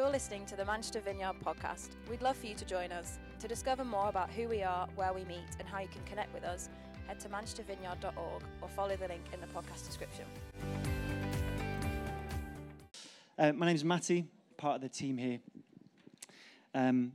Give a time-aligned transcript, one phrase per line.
[0.00, 1.90] You're listening to the Manchester Vineyard podcast.
[2.08, 3.18] We'd love for you to join us.
[3.38, 6.32] To discover more about who we are, where we meet, and how you can connect
[6.32, 6.70] with us,
[7.06, 10.24] head to manchestervineyard.org or follow the link in the podcast description.
[13.38, 14.24] Uh, my name is Matty,
[14.56, 15.40] part of the team here.
[16.74, 17.12] Um,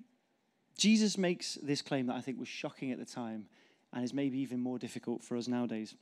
[0.77, 3.47] Jesus makes this claim that I think was shocking at the time
[3.93, 5.95] and is maybe even more difficult for us nowadays.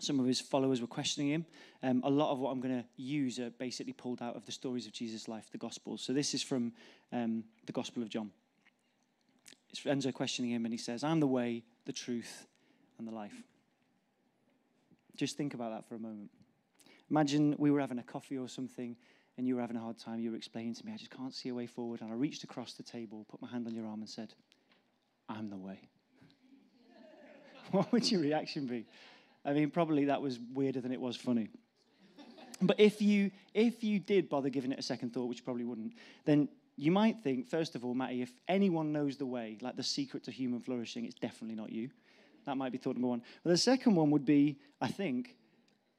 [0.00, 1.46] Some of his followers were questioning him.
[1.82, 4.52] Um, a lot of what I'm going to use are basically pulled out of the
[4.52, 6.02] stories of Jesus' life, the Gospels.
[6.02, 6.72] So this is from
[7.12, 8.30] um, the Gospel of John.
[9.70, 12.46] It's Enzo questioning him, and he says, I'm the way, the truth,
[12.98, 13.34] and the life.
[15.16, 16.30] Just think about that for a moment.
[17.10, 18.96] Imagine we were having a coffee or something,
[19.36, 20.18] and you were having a hard time.
[20.18, 22.00] You were explaining to me, I just can't see a way forward.
[22.00, 24.34] And I reached across the table, put my hand on your arm, and said,
[25.28, 25.88] I'm the way.
[27.70, 28.86] what would your reaction be?
[29.44, 31.48] I mean, probably that was weirder than it was funny.
[32.62, 35.64] But if you if you did bother giving it a second thought, which you probably
[35.64, 35.94] wouldn't,
[36.26, 39.82] then you might think, first of all, Matty, if anyone knows the way, like the
[39.82, 41.90] secret to human flourishing, it's definitely not you.
[42.46, 43.22] That might be thought number one.
[43.44, 45.36] But the second one would be, I think,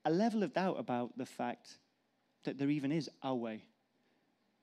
[0.05, 1.77] a level of doubt about the fact
[2.43, 3.63] that there even is our way,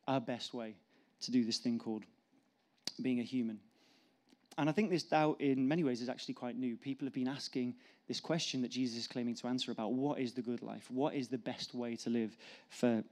[0.07, 0.75] our best way
[1.21, 2.03] to do this thing called
[3.01, 3.61] being a human.
[4.59, 6.77] And I think this doubt, in many ways, is actually quite new.
[6.77, 7.77] People have been asking
[8.09, 10.91] this question that Jesus is claiming to answer about what is the good life?
[10.91, 12.37] What is the best way to live
[12.69, 13.05] for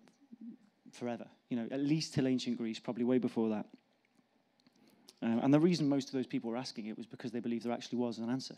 [0.93, 1.27] forever?
[1.49, 3.67] You know, at least till ancient Greece, probably way before that.
[5.23, 7.65] Um, and the reason most of those people were asking it was because they believed
[7.65, 8.57] there actually was an answer.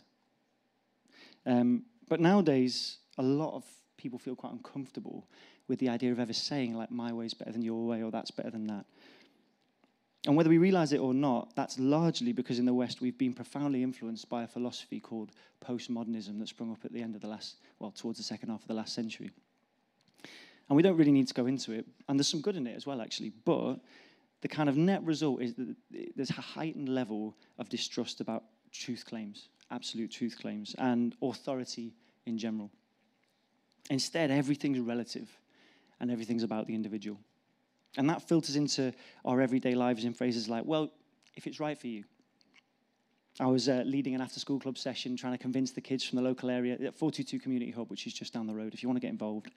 [1.45, 3.63] Um, but nowadays, a lot of
[3.97, 5.27] people feel quite uncomfortable
[5.67, 8.09] with the idea of ever saying, like, my way is better than your way, or
[8.09, 8.85] that's better than that.
[10.25, 13.33] And whether we realize it or not, that's largely because in the West we've been
[13.33, 15.31] profoundly influenced by a philosophy called
[15.65, 18.61] postmodernism that sprung up at the end of the last, well, towards the second half
[18.61, 19.31] of the last century.
[20.67, 21.85] And we don't really need to go into it.
[22.07, 23.31] And there's some good in it as well, actually.
[23.45, 23.79] But
[24.41, 25.75] the kind of net result is that
[26.15, 31.93] there's a heightened level of distrust about truth claims, absolute truth claims, and authority
[32.25, 32.69] in general.
[33.89, 35.29] Instead, everything's relative
[35.99, 37.19] and everything's about the individual.
[37.97, 38.93] And that filters into
[39.25, 40.91] our everyday lives in phrases like, well,
[41.35, 42.03] if it's right for you.
[43.39, 46.17] I was uh, leading an after school club session trying to convince the kids from
[46.17, 48.73] the local area at 422 Community Hub, which is just down the road.
[48.73, 49.49] If you want to get involved,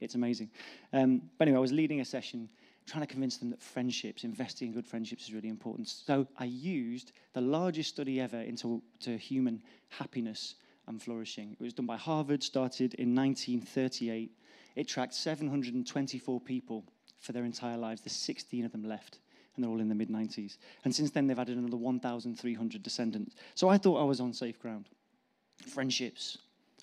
[0.00, 0.50] it's amazing.
[0.92, 2.48] Um, but anyway, I was leading a session
[2.86, 5.88] trying to convince them that friendships, investing in good friendships is really important.
[5.88, 10.54] So I used the largest study ever into to human happiness
[10.86, 11.56] and flourishing.
[11.58, 14.30] It was done by Harvard, started in 1938.
[14.76, 16.84] It tracked 724 people
[17.18, 18.00] for their entire lives.
[18.00, 19.18] There's 16 of them left,
[19.54, 20.58] and they're all in the mid 90s.
[20.84, 23.34] And since then, they've added another 1,300 descendants.
[23.54, 24.88] So I thought I was on safe ground.
[25.68, 26.38] Friendships.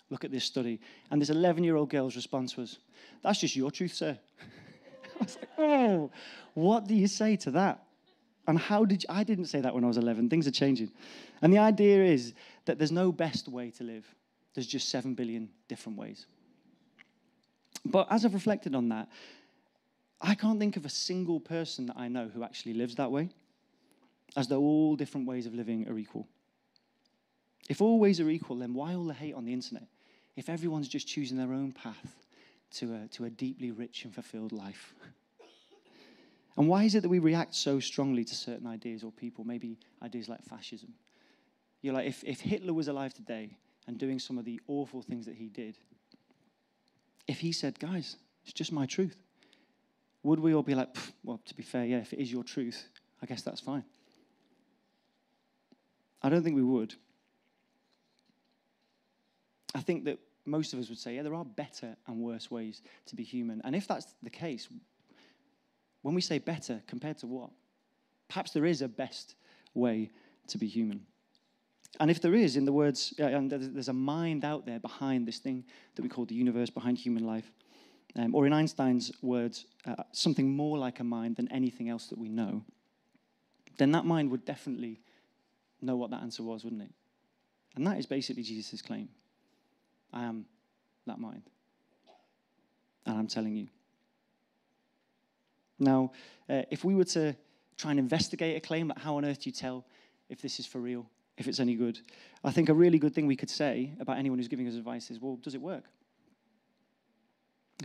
[0.10, 0.80] Look at this study.
[1.12, 2.80] And this 11 year old girl's response was,
[3.22, 4.18] That's just your truth, sir.
[5.20, 6.12] I was like, Oh,
[6.54, 7.84] what do you say to that?
[8.48, 10.30] And how did you, I didn't say that when I was 11.
[10.30, 10.92] Things are changing.
[11.42, 12.34] And the idea is
[12.66, 14.06] that there's no best way to live,
[14.54, 16.26] there's just 7 billion different ways.
[17.86, 19.10] But as I've reflected on that,
[20.24, 23.30] I can't think of a single person that I know who actually lives that way,
[24.38, 26.28] as though all different ways of living are equal.
[27.70, 29.88] If all ways are equal, then why all the hate on the internet?
[30.38, 32.16] If everyone's just choosing their own path
[32.76, 34.94] to a, to a deeply rich and fulfilled life.
[36.56, 39.80] And why is it that we react so strongly to certain ideas or people, maybe
[40.04, 40.94] ideas like fascism?
[41.82, 43.58] You're like, if, if Hitler was alive today
[43.88, 45.80] and doing some of the awful things that he did,
[47.28, 49.23] if he said, guys, it's just my truth,
[50.24, 50.90] would we all be like,
[51.24, 52.88] well, to be fair, yeah, if it is your truth,
[53.22, 53.84] I guess that's fine?
[56.22, 56.96] I don't think we would.
[59.76, 62.82] I think that most of us would say, yeah, there are better and worse ways
[63.08, 63.62] to be human.
[63.64, 64.70] And if that's the case,
[66.02, 67.50] when we say better, compared to what?
[68.30, 69.36] Perhaps there is a best
[69.74, 70.12] way
[70.48, 71.06] to be human.
[72.00, 75.40] And if there is, in the words, and there's a mind out there behind this
[75.40, 75.64] thing
[75.96, 77.52] that we call the universe, behind human life,
[78.16, 82.18] um, or in Einstein's words, uh, something more like a mind than anything else that
[82.18, 82.64] we know,
[83.78, 85.02] then that mind would definitely
[85.82, 86.92] know what that answer was, wouldn't it?
[87.76, 89.10] And that is basically Jesus' claim.
[90.12, 90.46] I am
[91.08, 91.44] that mind.
[93.06, 93.68] And I'm telling you.
[95.80, 96.12] Now,
[96.50, 97.36] uh, if we were to
[97.78, 99.86] try and investigate a claim, how on earth do you tell
[100.30, 102.00] if this is for real, if it's any good?
[102.44, 105.10] I think a really good thing we could say about anyone who's giving us advice
[105.10, 105.86] is, well, does it work?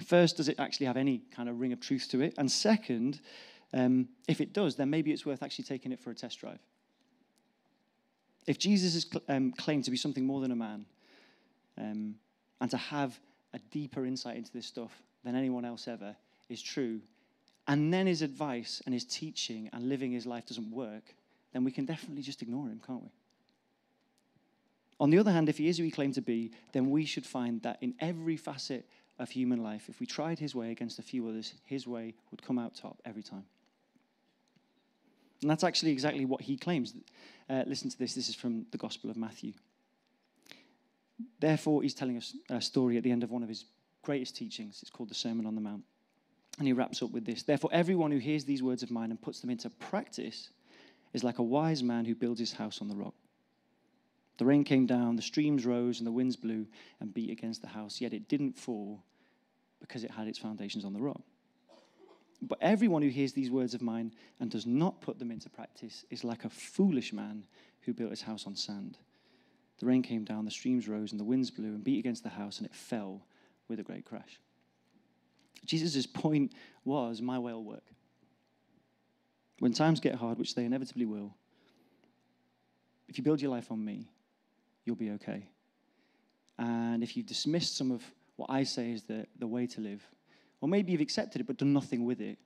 [0.06, 2.34] First, does it actually have any kind of ring of truth to it?
[2.38, 3.20] And second,
[3.72, 6.58] um, if it does, then maybe it's worth actually taking it for a test drive.
[8.46, 10.86] If Jesus is cl- um, claimed to be something more than a man
[11.76, 12.14] um,
[12.60, 13.18] and to have
[13.52, 14.92] a deeper insight into this stuff
[15.24, 16.16] than anyone else ever
[16.48, 17.00] is true,
[17.66, 21.14] and then his advice and his teaching and living his life doesn't work,
[21.52, 23.10] then we can definitely just ignore him, can't we?
[25.00, 27.26] On the other hand, if he is who he claimed to be, then we should
[27.26, 31.02] find that in every facet of human life, if we tried his way against a
[31.02, 33.44] few others, his way would come out top every time.
[35.42, 36.94] And that's actually exactly what he claims.
[37.48, 38.14] Uh, listen to this.
[38.14, 39.52] This is from the Gospel of Matthew.
[41.40, 43.64] Therefore, he's telling us a story at the end of one of his
[44.02, 44.78] greatest teachings.
[44.82, 45.84] It's called the Sermon on the Mount.
[46.58, 49.20] And he wraps up with this Therefore, everyone who hears these words of mine and
[49.20, 50.50] puts them into practice
[51.12, 53.14] is like a wise man who builds his house on the rock.
[54.38, 56.66] The rain came down, the streams rose, and the winds blew
[57.00, 59.02] and beat against the house, yet it didn't fall
[59.80, 61.22] because it had its foundations on the rock.
[62.40, 66.04] But everyone who hears these words of mine and does not put them into practice
[66.08, 67.46] is like a foolish man
[67.80, 68.96] who built his house on sand.
[69.80, 72.28] The rain came down, the streams rose, and the winds blew and beat against the
[72.28, 73.26] house, and it fell
[73.66, 74.38] with a great crash.
[75.64, 76.52] Jesus' point
[76.84, 77.84] was my way will work.
[79.58, 81.34] When times get hard, which they inevitably will,
[83.08, 84.08] if you build your life on me,
[84.88, 85.46] you'll be okay.
[86.58, 88.02] And if you've dismissed some of
[88.36, 90.02] what I say is the, the way to live,
[90.62, 92.38] or maybe you've accepted it but done nothing with it,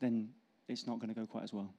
[0.00, 0.28] then
[0.68, 1.74] it's not going to go quite as well.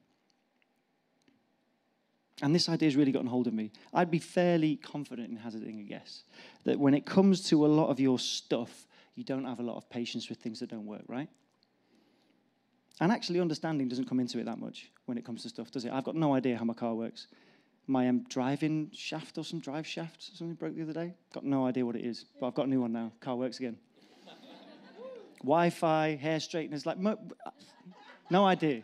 [2.42, 3.72] And this idea has really gotten hold of me.
[3.94, 6.22] I'd be fairly confident in hazarding a guess
[6.64, 9.76] that when it comes to a lot of your stuff, you don't have a lot
[9.76, 11.30] of patience with things that don't work, right?
[13.00, 15.84] And actually, understanding doesn't come into it that much when it comes to stuff, does
[15.84, 15.92] it?
[15.92, 17.28] I've got no idea how my car works.
[17.90, 21.14] My um, driving shaft or some drive shaft, something broke the other day.
[21.32, 23.12] Got no idea what it is, but I've got a new one now.
[23.18, 23.78] Car works again.
[25.42, 26.98] wi Fi, hair straighteners, like,
[28.30, 28.82] no idea.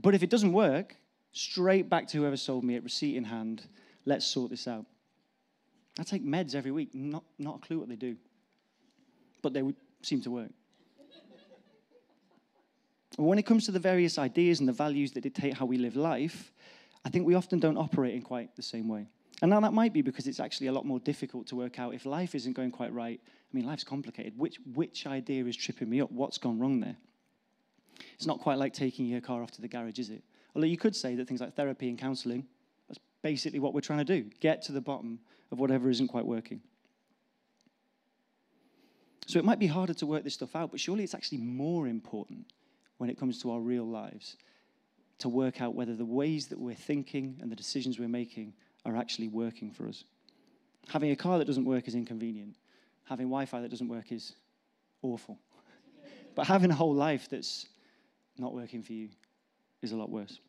[0.00, 0.96] But if it doesn't work,
[1.32, 3.66] straight back to whoever sold me it, receipt in hand.
[4.06, 4.86] Let's sort this out.
[5.98, 8.16] I take meds every week, not, not a clue what they do,
[9.42, 10.50] but they would seem to work.
[13.16, 15.96] when it comes to the various ideas and the values that dictate how we live
[15.96, 16.52] life,
[17.04, 19.06] I think we often don't operate in quite the same way.
[19.40, 21.94] And now that might be because it's actually a lot more difficult to work out
[21.94, 23.20] if life isn't going quite right.
[23.24, 24.38] I mean, life's complicated.
[24.38, 26.12] Which, which idea is tripping me up?
[26.12, 26.96] What's gone wrong there?
[28.14, 30.22] It's not quite like taking your car off to the garage, is it?
[30.54, 32.46] Although you could say that things like therapy and counseling,
[32.88, 35.18] that's basically what we're trying to do get to the bottom
[35.50, 36.60] of whatever isn't quite working.
[39.26, 41.88] So it might be harder to work this stuff out, but surely it's actually more
[41.88, 42.46] important
[42.98, 44.36] when it comes to our real lives
[45.22, 48.52] to work out whether the ways that we're thinking and the decisions we're making
[48.84, 50.02] are actually working for us.
[50.88, 52.56] Having a car that doesn't work is inconvenient.
[53.04, 54.34] Having Wi Fi that doesn't work is
[55.00, 55.38] awful.
[56.34, 57.66] but having a whole life that's
[58.36, 59.10] not working for you
[59.80, 60.40] is a lot worse.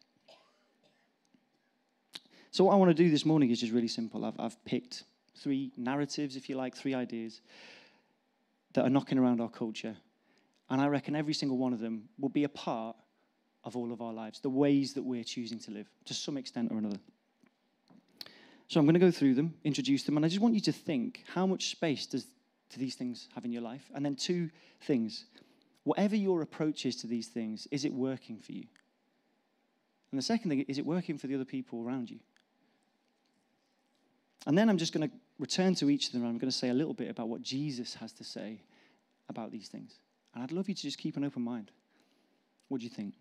[2.49, 4.25] So, what I want to do this morning is just really simple.
[4.25, 5.03] I've, I've picked
[5.37, 7.41] three narratives, if you like, three ideas
[8.73, 9.95] that are knocking around our culture.
[10.71, 12.95] And I reckon every single one of them will be a part
[13.63, 16.71] of all of our lives, the ways that we're choosing to live, to some extent
[16.71, 17.00] or another.
[18.68, 20.71] So I'm going to go through them, introduce them, and I just want you to
[20.71, 22.25] think how much space does
[22.74, 23.89] do these things have in your life?
[23.94, 24.50] And then two
[24.81, 25.25] things.
[25.83, 28.65] Whatever your approach is to these things, is it working for you?
[30.12, 32.19] And the second thing, is it working for the other people around you?
[34.45, 36.57] And then I'm just going to return to each of them and I'm going to
[36.57, 38.62] say a little bit about what Jesus has to say
[39.29, 40.00] about these things.
[40.34, 41.72] And I'd love you to just keep an open mind.
[42.67, 43.13] What do you think?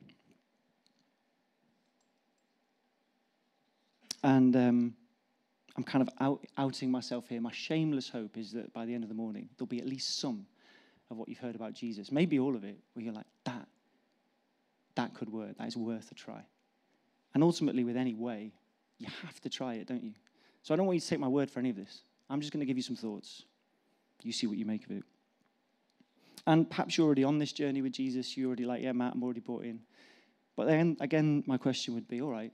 [4.23, 4.95] And um,
[5.77, 7.41] I'm kind of out, outing myself here.
[7.41, 10.21] My shameless hope is that by the end of the morning, there'll be at least
[10.21, 10.47] some
[11.11, 12.13] of what you've heard about Jesus.
[12.13, 13.67] Maybe all of it, where you're like, that,
[14.95, 15.59] that could work.
[15.59, 16.43] That is worth a try.
[17.35, 18.53] And ultimately, with any way,
[18.99, 20.13] you have to try it, don't you?
[20.63, 22.03] So I don't want you to take my word for any of this.
[22.31, 23.43] I'm just going to give you some thoughts.
[24.23, 25.03] You see what you make of it.
[26.47, 28.37] And perhaps you're already on this journey with Jesus.
[28.37, 29.81] You're already like, yeah, Matt, I'm already bought in.
[30.57, 32.53] But then again, my question would be all right,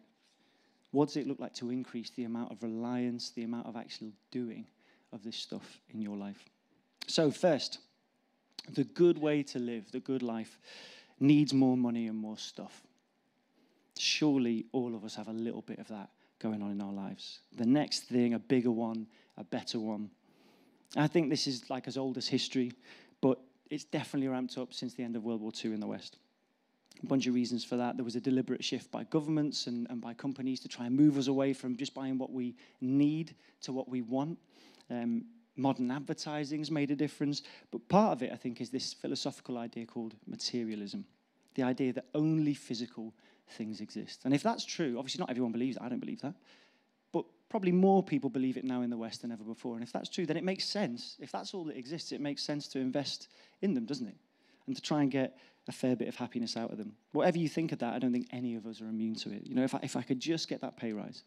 [0.90, 4.12] what does it look like to increase the amount of reliance, the amount of actual
[4.30, 4.66] doing
[5.12, 6.44] of this stuff in your life?
[7.06, 7.78] So, first,
[8.74, 10.58] the good way to live, the good life,
[11.20, 12.82] needs more money and more stuff
[13.98, 17.40] surely all of us have a little bit of that going on in our lives.
[17.56, 20.10] The next thing, a bigger one, a better one.
[20.96, 22.72] I think this is like as old as history,
[23.20, 23.40] but
[23.70, 26.16] it's definitely ramped up since the end of World War II in the West.
[27.02, 27.96] A bunch of reasons for that.
[27.96, 31.16] There was a deliberate shift by governments and, and by companies to try and move
[31.16, 34.38] us away from just buying what we need to what we want.
[34.90, 35.24] Um,
[35.56, 37.42] modern advertising has made a difference.
[37.70, 41.04] But part of it, I think, is this philosophical idea called materialism
[41.54, 43.12] the idea that only physical
[43.48, 44.20] things exist.
[44.24, 45.82] And if that's true, obviously not everyone believes that.
[45.82, 46.34] I don't believe that.
[47.10, 49.74] But probably more people believe it now in the West than ever before.
[49.74, 51.16] And if that's true, then it makes sense.
[51.18, 53.26] If that's all that exists, it makes sense to invest
[53.60, 54.14] in them, doesn't it?
[54.68, 55.36] and to try and get
[55.68, 56.94] a fair bit of happiness out of them.
[57.12, 59.46] Whatever you think of that, I don't think any of us are immune to it.
[59.46, 61.22] You know, if I, if I could just get that pay rise,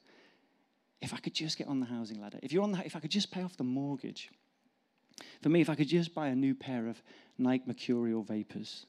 [1.01, 3.00] if I could just get on the housing ladder, if you're on the, if I
[3.00, 4.31] could just pay off the mortgage,
[5.41, 7.01] for me, if I could just buy a new pair of
[7.38, 8.88] Nike Mercurial Vapors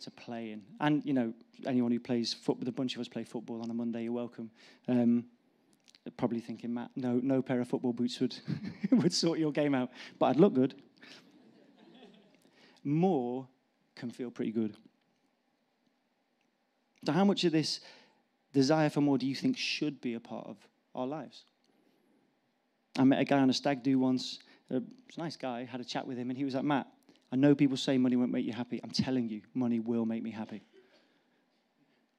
[0.00, 1.32] to play in, and you know,
[1.66, 4.50] anyone who plays football, the bunch of us play football on a Monday, you're welcome.
[4.88, 5.24] Um,
[6.16, 8.36] probably thinking, Matt, no, no pair of football boots would
[8.90, 10.74] would sort your game out, but I'd look good.
[12.82, 13.46] More
[13.98, 14.76] can feel pretty good.
[17.04, 17.80] So, how much of this
[18.52, 20.56] desire for more do you think should be a part of
[20.94, 21.44] our lives?
[22.98, 24.40] I met a guy on a stag do once.
[24.72, 25.64] Uh, a nice guy.
[25.64, 26.88] Had a chat with him, and he was like, "Matt,
[27.30, 28.80] I know people say money won't make you happy.
[28.82, 30.62] I'm telling you, money will make me happy."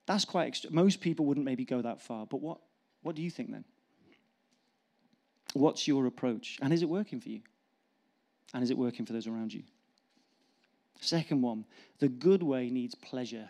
[0.09, 0.71] That's quite extra.
[0.71, 2.59] Most people wouldn't maybe go that far, but what,
[3.03, 3.63] what do you think then?
[5.53, 6.57] What's your approach?
[6.63, 7.41] And is it working for you?
[8.53, 9.62] And is it working for those around you?
[11.00, 11.65] Second one,
[12.00, 13.50] the good way needs pleasure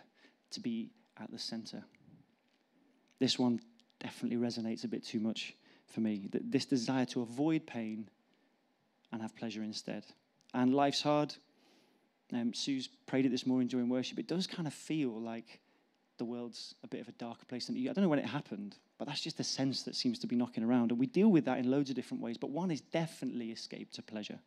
[0.50, 0.90] to be
[1.20, 1.82] at the center.
[3.18, 3.60] This one
[3.98, 5.54] definitely resonates a bit too much
[5.86, 6.28] for me.
[6.32, 8.08] This desire to avoid pain
[9.12, 10.04] and have pleasure instead.
[10.54, 11.34] And life's hard.
[12.32, 14.18] Um, Sue's prayed it this morning during worship.
[14.18, 15.60] It does kind of feel like
[16.18, 17.90] the world's a bit of a darker place than you.
[17.90, 20.36] I don't know when it happened, but that's just the sense that seems to be
[20.36, 20.92] knocking around.
[20.92, 22.36] And we deal with that in loads of different ways.
[22.38, 24.38] But one is definitely escape to pleasure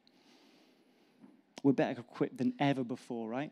[1.63, 3.51] we're better equipped than ever before, right?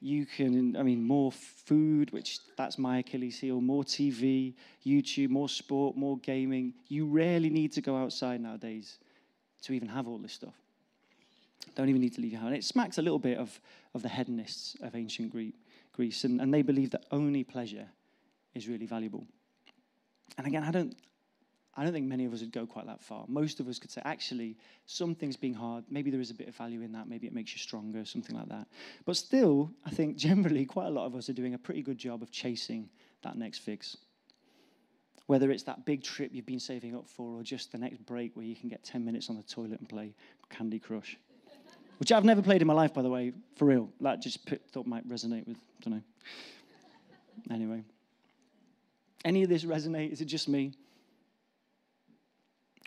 [0.00, 4.54] You can, I mean, more food, which that's my Achilles heel, more TV,
[4.84, 6.74] YouTube, more sport, more gaming.
[6.88, 8.98] You rarely need to go outside nowadays
[9.62, 10.54] to even have all this stuff.
[11.76, 12.48] Don't even need to leave your house.
[12.48, 13.60] And it smacks a little bit of,
[13.94, 15.32] of the hedonists of ancient
[15.92, 17.86] Greece, and, and they believe that only pleasure
[18.54, 19.24] is really valuable.
[20.36, 20.96] And again, I don't,
[21.74, 23.24] I don't think many of us would go quite that far.
[23.28, 26.48] Most of us could say, actually, some things being hard, maybe there is a bit
[26.48, 28.66] of value in that, maybe it makes you stronger, something like that.
[29.06, 31.96] But still, I think generally quite a lot of us are doing a pretty good
[31.96, 32.90] job of chasing
[33.22, 33.96] that next fix.
[35.26, 38.36] Whether it's that big trip you've been saving up for, or just the next break
[38.36, 40.14] where you can get 10 minutes on the toilet and play
[40.50, 41.16] Candy Crush.
[41.98, 43.88] Which I've never played in my life, by the way, for real.
[44.00, 44.40] That just
[44.72, 46.02] thought might resonate with, I don't know.
[47.54, 47.82] Anyway.
[49.24, 50.12] Any of this resonate?
[50.12, 50.72] Is it just me?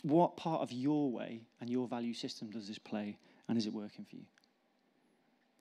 [0.06, 3.18] What part of your way and your value system does this play,
[3.50, 4.26] and is it working for you?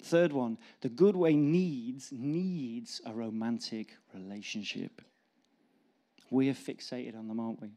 [0.03, 5.01] Third one, the good way needs needs a romantic relationship.
[6.31, 7.71] We are fixated on them, aren't we?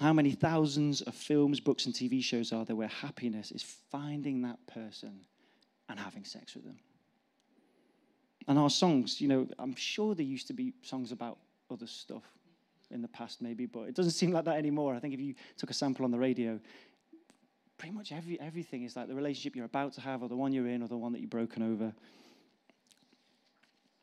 [0.00, 4.42] How many thousands of films, books, and TV shows are there where happiness is finding
[4.42, 5.20] that person
[5.88, 6.78] and having sex with them?
[8.46, 11.38] And our songs, you know, I'm sure there used to be songs about
[11.70, 12.24] other stuff,
[12.94, 14.94] in the past, maybe, but it doesn't seem like that anymore.
[14.94, 16.58] I think if you took a sample on the radio,
[17.76, 20.52] pretty much every, everything is like the relationship you're about to have, or the one
[20.52, 21.92] you're in, or the one that you've broken over.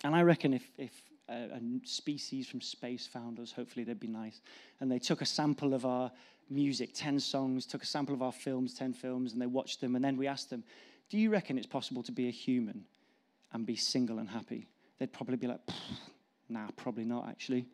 [0.04, 0.92] And I reckon if, if
[1.30, 4.42] a, a species from space found us, hopefully they'd be nice,
[4.80, 6.12] and they took a sample of our
[6.50, 9.96] music, 10 songs, took a sample of our films, 10 films, and they watched them,
[9.96, 10.64] and then we asked them,
[11.10, 12.84] Do you reckon it's possible to be a human
[13.54, 14.68] and be single and happy?
[15.00, 15.62] They'd probably be like,
[16.50, 17.66] Nah, probably not, actually.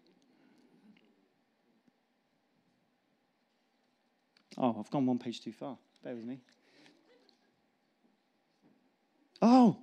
[4.58, 5.78] Oh, I've gone one page too far.
[6.04, 6.40] Bear with me.
[9.42, 9.78] Oh,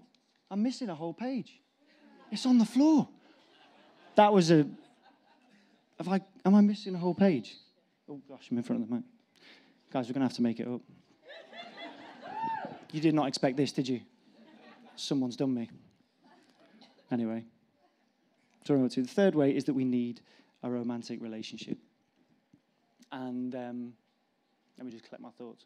[0.51, 1.61] I'm missing a whole page.
[2.31, 3.09] It's on the floor.
[4.17, 4.67] That was a.
[5.99, 7.55] Have I, am I missing a whole page?
[8.09, 9.05] Oh gosh, I'm in front of the mic.
[9.93, 10.81] Guys, we're going to have to make it up.
[12.93, 14.01] you did not expect this, did you?
[14.97, 15.71] Someone's done me.
[17.13, 17.45] Anyway,
[18.67, 19.03] sorry what to.
[19.03, 20.21] The third way is that we need
[20.65, 21.79] a romantic relationship.
[23.13, 23.93] And um,
[24.79, 25.65] let me just collect my thoughts.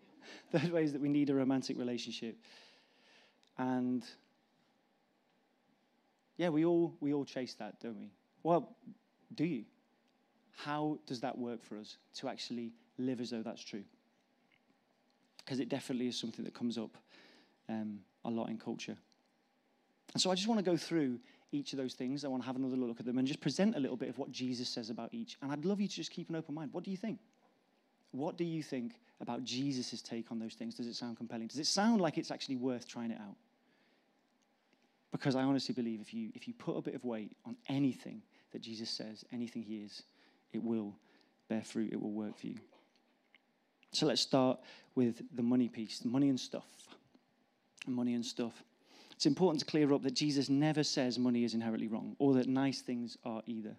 [0.52, 2.36] Third way is that we need a romantic relationship.
[3.58, 4.04] And
[6.36, 8.10] yeah, we all we all chase that, don't we?
[8.42, 8.76] Well,
[9.34, 9.64] do you?
[10.56, 13.84] How does that work for us to actually live as though that's true?
[15.38, 16.96] Because it definitely is something that comes up
[17.68, 18.96] um, a lot in culture.
[20.12, 21.18] And so I just want to go through
[21.50, 22.24] each of those things.
[22.24, 24.18] I want to have another look at them and just present a little bit of
[24.18, 25.36] what Jesus says about each.
[25.42, 26.72] And I'd love you to just keep an open mind.
[26.72, 27.18] What do you think?
[28.14, 30.76] What do you think about Jesus' take on those things?
[30.76, 31.48] Does it sound compelling?
[31.48, 33.34] Does it sound like it's actually worth trying it out?
[35.10, 38.22] Because I honestly believe if you, if you put a bit of weight on anything
[38.52, 40.04] that Jesus says, anything he is,
[40.52, 40.94] it will
[41.48, 42.54] bear fruit, it will work for you.
[43.90, 44.60] So let's start
[44.94, 46.66] with the money piece the money and stuff.
[47.88, 48.62] Money and stuff.
[49.10, 52.46] It's important to clear up that Jesus never says money is inherently wrong or that
[52.46, 53.74] nice things are either.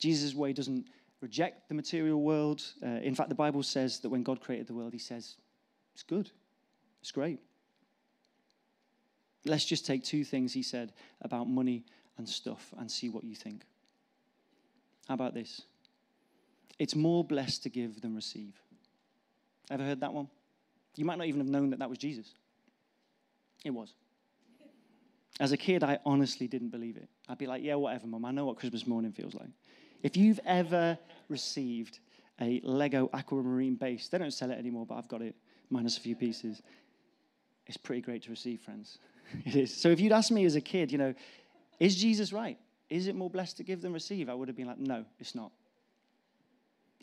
[0.00, 0.88] Jesus' way doesn't
[1.20, 2.62] reject the material world.
[2.82, 5.36] Uh, in fact, the Bible says that when God created the world, he says,
[5.94, 6.30] it's good,
[7.00, 7.40] it's great.
[9.44, 11.84] Let's just take two things he said about money
[12.16, 13.62] and stuff and see what you think.
[15.08, 15.62] How about this?
[16.78, 18.54] It's more blessed to give than receive.
[19.70, 20.28] Ever heard that one?
[20.96, 22.34] You might not even have known that that was Jesus.
[23.64, 23.94] It was.
[25.40, 27.08] As a kid, I honestly didn't believe it.
[27.28, 28.24] I'd be like, yeah, whatever, mum.
[28.24, 29.48] I know what Christmas morning feels like.
[30.04, 30.98] If you've ever
[31.30, 31.98] received
[32.38, 35.34] a Lego aquamarine base, they don't sell it anymore, but I've got it,
[35.70, 36.62] minus a few pieces.
[37.66, 38.98] It's pretty great to receive, friends.
[39.46, 39.74] it is.
[39.74, 41.14] So if you'd asked me as a kid, you know,
[41.80, 42.58] is Jesus right?
[42.90, 44.28] Is it more blessed to give than receive?
[44.28, 45.52] I would have been like, no, it's not.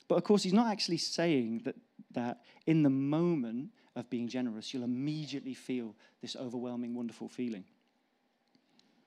[0.08, 1.76] But of course, he's not actually saying that,
[2.12, 7.64] that in the moment of being generous, you'll immediately feel this overwhelming, wonderful feeling.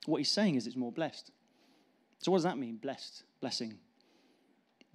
[0.05, 1.31] What he's saying is it's more blessed.
[2.19, 2.75] So, what does that mean?
[2.75, 3.77] Blessed, blessing.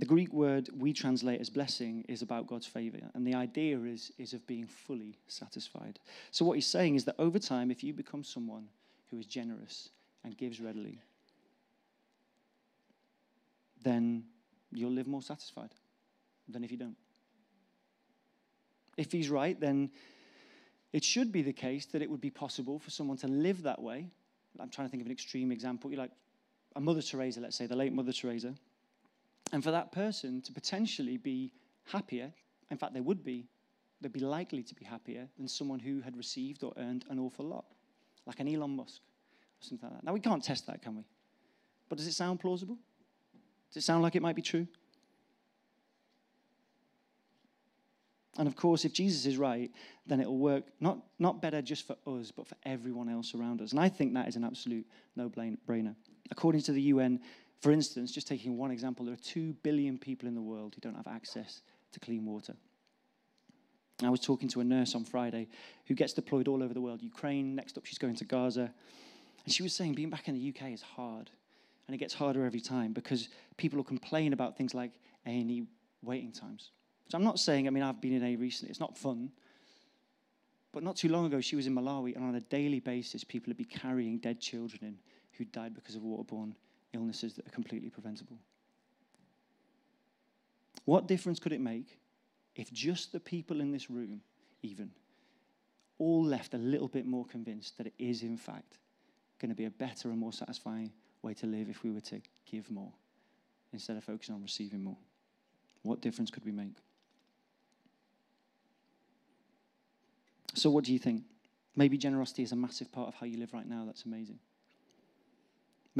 [0.00, 4.10] The Greek word we translate as blessing is about God's favor, and the idea is,
[4.16, 6.00] is of being fully satisfied.
[6.30, 8.68] So, what he's saying is that over time, if you become someone
[9.10, 9.90] who is generous
[10.24, 10.98] and gives readily,
[13.82, 14.24] then
[14.72, 15.70] you'll live more satisfied
[16.48, 16.96] than if you don't.
[18.96, 19.90] If he's right, then
[20.94, 23.80] it should be the case that it would be possible for someone to live that
[23.80, 24.08] way
[24.58, 25.90] I'm trying to think of an extreme example.
[25.90, 26.10] You're like
[26.74, 28.54] a Mother Teresa, let's say, the late Mother Teresa.
[29.52, 31.52] And for that person to potentially be
[31.84, 32.32] happier,
[32.70, 33.48] in fact, they would be,
[34.00, 37.44] they'd be likely to be happier than someone who had received or earned an awful
[37.46, 37.64] lot,
[38.26, 40.04] like an Elon Musk or something like that.
[40.04, 41.04] Now, we can't test that, can we?
[41.88, 42.78] But does it sound plausible?
[43.72, 44.66] Does it sound like it might be true?
[48.38, 49.70] And of course, if Jesus is right,
[50.06, 53.72] then it'll work not, not better just for us, but for everyone else around us.
[53.72, 55.94] And I think that is an absolute no brainer.
[56.30, 57.20] According to the UN,
[57.60, 60.80] for instance, just taking one example, there are 2 billion people in the world who
[60.80, 61.62] don't have access
[61.92, 62.54] to clean water.
[64.02, 65.48] I was talking to a nurse on Friday
[65.86, 68.72] who gets deployed all over the world Ukraine, next up, she's going to Gaza.
[69.44, 71.30] And she was saying being back in the UK is hard.
[71.86, 74.92] And it gets harder every time because people will complain about things like
[75.26, 75.64] A&E
[76.02, 76.70] waiting times
[77.10, 79.32] so I'm not saying, I mean, I've been in A recently, it's not fun.
[80.72, 83.50] But not too long ago, she was in Malawi, and on a daily basis, people
[83.50, 84.98] would be carrying dead children in
[85.32, 86.52] who died because of waterborne
[86.92, 88.38] illnesses that are completely preventable.
[90.84, 91.98] What difference could it make
[92.56, 94.20] if just the people in this room,
[94.62, 94.90] even,
[95.98, 98.78] all left a little bit more convinced that it is, in fact,
[99.38, 100.90] going to be a better and more satisfying
[101.22, 102.92] way to live if we were to give more
[103.72, 104.96] instead of focusing on receiving more?
[105.82, 106.76] What difference could we make?
[110.54, 111.22] So, what do you think?
[111.76, 113.84] Maybe generosity is a massive part of how you live right now.
[113.86, 114.40] That's amazing.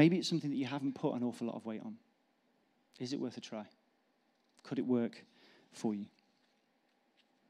[0.00, 1.94] Maybe it's something that you haven't put an awful lot of weight on.
[3.00, 3.66] Is it worth a try?
[4.62, 5.22] Could it work
[5.72, 6.06] for you?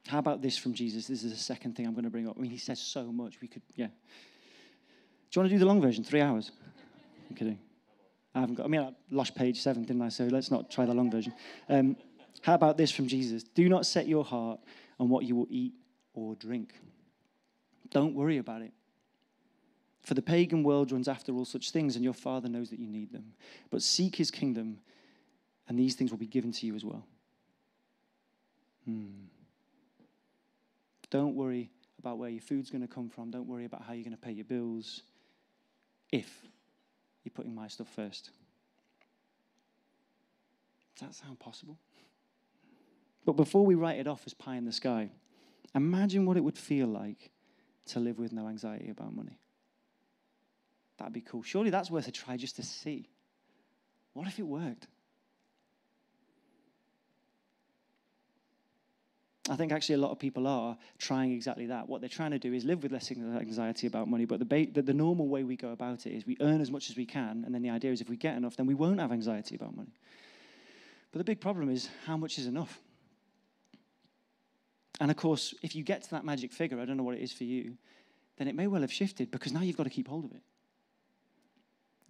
[0.09, 1.07] How about this from Jesus?
[1.07, 2.35] This is the second thing I'm going to bring up.
[2.37, 3.41] I mean, he says so much.
[3.41, 3.87] We could, yeah.
[3.87, 3.93] Do
[5.33, 6.03] you want to do the long version?
[6.03, 6.51] Three hours?
[7.29, 7.61] I'm kidding.
[8.35, 10.09] I haven't got, I mean, I lost page seven, didn't I?
[10.09, 11.33] So let's not try the long version.
[11.69, 11.97] Um,
[12.43, 13.45] how about this from Jesus?
[13.45, 14.59] Do not set your heart
[14.99, 15.75] on what you will eat
[16.15, 16.75] or drink.
[17.93, 18.73] Don't worry about it.
[20.03, 22.87] For the pagan world runs after all such things, and your Father knows that you
[22.87, 23.33] need them.
[23.71, 24.79] But seek his kingdom,
[25.69, 27.05] and these things will be given to you as well.
[28.85, 29.27] Hmm.
[31.11, 33.31] Don't worry about where your food's going to come from.
[33.31, 35.03] Don't worry about how you're going to pay your bills
[36.11, 36.47] if
[37.25, 38.31] you're putting my stuff first.
[40.99, 41.77] Does that sound possible?
[43.27, 45.11] But before we write it off as pie in the sky,
[45.75, 47.31] imagine what it would feel like
[47.87, 49.39] to live with no anxiety about money.
[51.01, 51.43] That'd be cool.
[51.43, 53.09] Surely that's worth a try just to see.
[54.13, 54.87] What if it worked?
[59.49, 61.89] I think actually a lot of people are trying exactly that.
[61.89, 64.71] What they're trying to do is live with less anxiety about money, but the, ba-
[64.71, 67.07] the, the, normal way we go about it is we earn as much as we
[67.07, 69.57] can, and then the idea is if we get enough, then we won't have anxiety
[69.57, 69.95] about money.
[71.13, 72.79] But the big problem is how much is enough?
[75.01, 77.23] And of course, if you get to that magic figure, I don't know what it
[77.23, 77.79] is for you,
[78.37, 80.43] then it may well have shifted because now you've got to keep hold of it.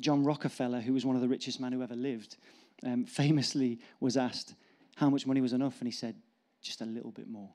[0.00, 2.36] John Rockefeller, who was one of the richest men who ever lived,
[2.84, 4.54] um, famously was asked
[4.96, 6.14] how much money was enough, and he said,
[6.62, 7.50] just a little bit more.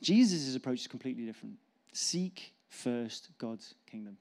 [0.00, 1.56] Jesus' approach is completely different.
[1.92, 4.16] Seek first God's kingdom.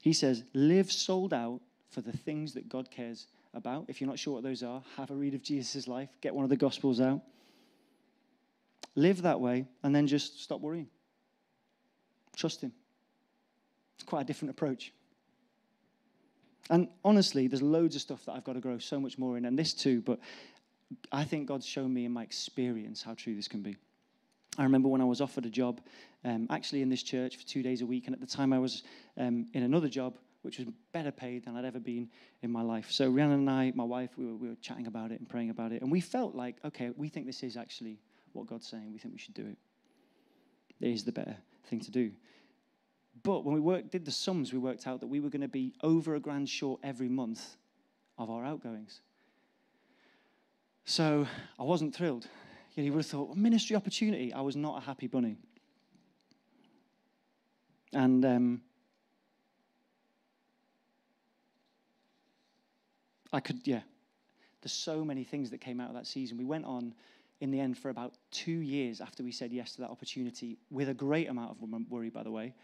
[0.00, 3.86] He says, live sold out for the things that God cares about.
[3.88, 6.44] If you're not sure what those are, have a read of Jesus' life, get one
[6.44, 7.22] of the Gospels out
[8.96, 10.88] live that way, and then just stop worrying.
[12.34, 12.72] Trust Him.
[13.96, 14.92] It's quite a different approach.
[16.70, 19.44] And honestly, there's loads of stuff that I've got to grow so much more in,
[19.44, 20.18] and this too, but
[21.12, 23.76] I think God's shown me in my experience how true this can be.
[24.58, 25.80] I remember when I was offered a job,
[26.24, 28.58] um, actually in this church for two days a week, and at the time I
[28.58, 28.82] was
[29.16, 32.08] um, in another job which was better paid than I'd ever been
[32.42, 32.90] in my life.
[32.90, 35.50] So Rhiannon and I, my wife, we were, we were chatting about it and praying
[35.50, 37.98] about it, and we felt like, okay, we think this is actually
[38.32, 38.92] what God's saying.
[38.92, 39.58] We think we should do it.
[40.80, 41.36] It is the better
[41.68, 42.12] thing to do.
[43.26, 45.48] But when we worked, did the sums, we worked out that we were going to
[45.48, 47.56] be over a grand short every month
[48.18, 49.00] of our outgoings.
[50.84, 51.26] So
[51.58, 52.28] I wasn't thrilled.
[52.76, 54.32] You, would have thought, ministry opportunity.
[54.32, 55.38] I was not a happy bunny.
[57.92, 58.60] And um,
[63.32, 63.80] I could, yeah.
[64.62, 66.38] There's so many things that came out of that season.
[66.38, 66.94] We went on
[67.40, 70.88] in the end for about two years after we said yes to that opportunity with
[70.88, 72.54] a great amount of worry, by the way.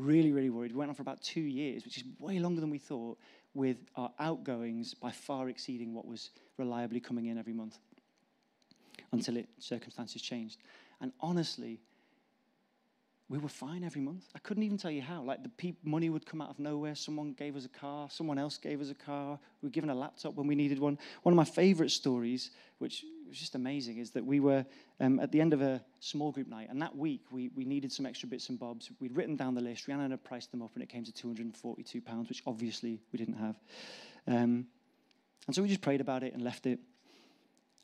[0.00, 0.72] Really, really worried.
[0.72, 3.18] We went on for about two years, which is way longer than we thought,
[3.52, 7.76] with our outgoings by far exceeding what was reliably coming in every month
[9.12, 10.56] until it circumstances changed.
[11.02, 11.80] And honestly,
[13.28, 14.24] we were fine every month.
[14.34, 15.22] I couldn't even tell you how.
[15.22, 16.94] Like the pe- money would come out of nowhere.
[16.94, 18.08] Someone gave us a car.
[18.10, 19.38] Someone else gave us a car.
[19.60, 20.98] We were given a laptop when we needed one.
[21.24, 24.64] One of my favorite stories, which was just amazing, is that we were
[25.00, 27.92] um, at the end of a small group night, and that week we, we needed
[27.92, 28.90] some extra bits and bobs.
[29.00, 29.88] We'd written down the list.
[29.88, 33.56] Rhiannon had priced them up, and it came to £242, which obviously we didn't have.
[34.26, 34.66] Um,
[35.46, 36.78] and so we just prayed about it and left it.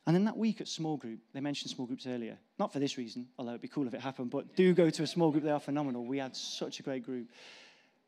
[0.07, 2.39] And then that week at small group, they mentioned small groups earlier.
[2.59, 5.03] Not for this reason, although it'd be cool if it happened, but do go to
[5.03, 5.43] a small group.
[5.43, 6.05] They are phenomenal.
[6.05, 7.29] We had such a great group.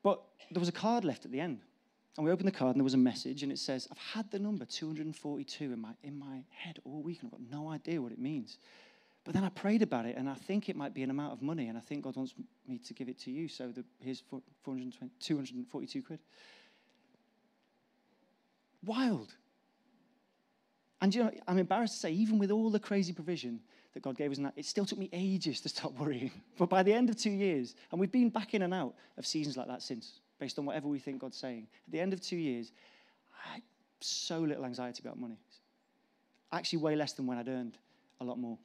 [0.04, 1.60] But there was a card left at the end.
[2.16, 4.30] And we opened the card and there was a message and it says, I've had
[4.30, 8.02] the number 242 in my, in my head all week and I've got no idea
[8.02, 8.58] what it means.
[9.24, 11.42] But then I prayed about it and I think it might be an amount of
[11.42, 12.34] money and I think God wants
[12.66, 13.46] me to give it to you.
[13.46, 16.18] So the, here's 242 quid.
[18.84, 19.34] Wild.
[21.00, 23.60] And you know, I'm embarrassed to say, even with all the crazy provision
[23.94, 26.30] that God gave us, that, it still took me ages to stop worrying.
[26.58, 29.26] But by the end of two years, and we've been back in and out of
[29.26, 31.66] seasons like that since, based on whatever we think God's saying.
[31.86, 32.72] At the end of two years,
[33.44, 33.62] I had
[34.00, 35.38] so little anxiety about money.
[36.52, 37.76] Actually, way less than when I'd earned
[38.20, 38.58] a lot more.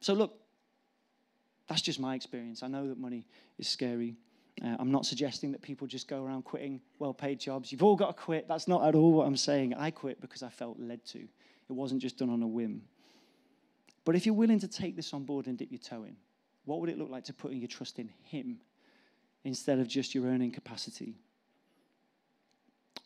[0.00, 0.34] So, look,
[1.68, 2.62] that's just my experience.
[2.62, 3.26] I know that money
[3.58, 4.16] is scary.
[4.64, 7.70] Uh, I'm not suggesting that people just go around quitting well paid jobs.
[7.70, 8.48] You've all got to quit.
[8.48, 9.74] That's not at all what I'm saying.
[9.74, 11.28] I quit because I felt led to, it
[11.72, 12.82] wasn't just done on a whim.
[14.04, 16.16] But if you're willing to take this on board and dip your toe in,
[16.64, 18.60] what would it look like to putting your trust in Him
[19.46, 21.14] instead of just your own incapacity?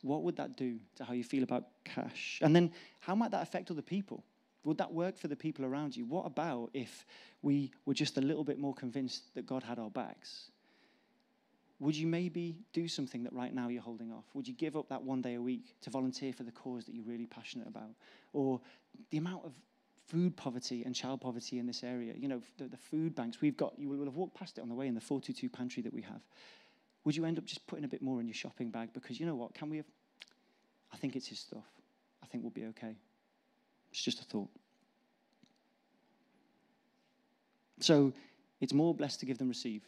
[0.00, 2.38] What would that do to how you feel about cash?
[2.42, 4.24] And then how might that affect other people?
[4.64, 6.06] Would that work for the people around you?
[6.06, 7.04] What about if
[7.42, 10.50] we were just a little bit more convinced that God had our backs?
[11.78, 14.24] Would you maybe do something that right now you're holding off?
[14.32, 16.94] Would you give up that one day a week to volunteer for the cause that
[16.94, 17.90] you're really passionate about?
[18.32, 18.60] Or
[19.10, 19.52] the amount of
[20.10, 23.56] food poverty and child poverty in this area, you know, the, the food banks we've
[23.56, 25.92] got, you will have walked past it on the way in the 422 pantry that
[25.92, 26.20] we have.
[27.04, 28.92] Would you end up just putting a bit more in your shopping bag?
[28.92, 29.54] Because you know what?
[29.54, 29.86] Can we have?
[30.92, 31.64] I think it's his stuff.
[32.22, 32.96] I think we'll be okay.
[33.90, 34.50] It's just a thought.
[37.78, 38.12] So
[38.60, 39.82] it's more blessed to give than receive.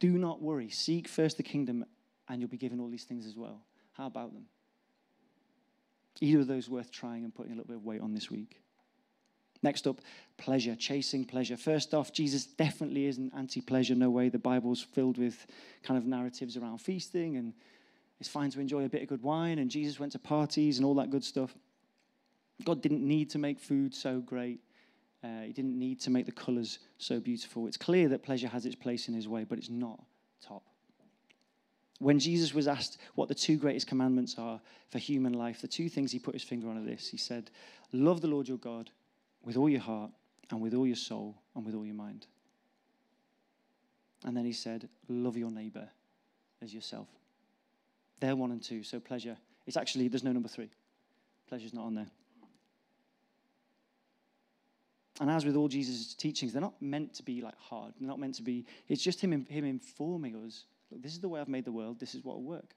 [0.00, 0.68] Do not worry.
[0.68, 1.86] Seek first the kingdom,
[2.28, 3.62] and you'll be given all these things as well.
[3.92, 4.44] How about them?
[6.20, 8.60] Either of those worth trying and putting a little bit of weight on this week.
[9.64, 10.02] Next up,
[10.36, 11.56] pleasure, chasing pleasure.
[11.56, 14.28] First off, Jesus definitely isn't anti pleasure, no way.
[14.28, 15.46] The Bible's filled with
[15.82, 17.54] kind of narratives around feasting, and
[18.20, 20.84] it's fine to enjoy a bit of good wine, and Jesus went to parties and
[20.84, 21.54] all that good stuff.
[22.62, 24.60] God didn't need to make food so great.
[25.24, 27.66] Uh, he didn't need to make the colors so beautiful.
[27.66, 29.98] It's clear that pleasure has its place in his way, but it's not
[30.46, 30.62] top.
[32.00, 35.88] When Jesus was asked what the two greatest commandments are for human life, the two
[35.88, 37.08] things he put his finger on are this.
[37.08, 37.50] He said,
[37.92, 38.90] Love the Lord your God
[39.44, 40.10] with all your heart,
[40.50, 42.26] and with all your soul, and with all your mind.
[44.24, 45.88] And then he said, Love your neighbor
[46.62, 47.08] as yourself.
[48.20, 49.36] They're one and two, so pleasure.
[49.66, 50.70] It's actually, there's no number three.
[51.48, 52.06] Pleasure's not on there.
[55.20, 57.92] And as with all Jesus' teachings, they're not meant to be like hard.
[57.98, 61.28] They're not meant to be, it's just him, him informing us look, this is the
[61.28, 62.74] way I've made the world, this is what will work.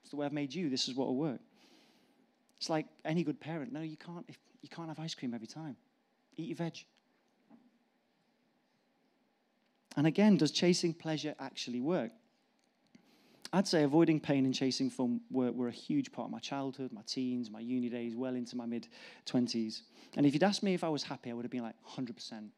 [0.00, 1.40] It's the way I've made you, this is what will work.
[2.58, 3.72] It's like any good parent.
[3.72, 4.24] No, you can't,
[4.62, 5.76] you can't have ice cream every time.
[6.36, 6.84] Eat your veg.
[9.96, 12.10] And again, does chasing pleasure actually work?
[13.52, 16.92] I'd say avoiding pain and chasing fun were, were a huge part of my childhood,
[16.92, 18.88] my teens, my uni days, well into my mid
[19.26, 19.82] 20s.
[20.16, 22.48] And if you'd asked me if I was happy, I would have been like 100%.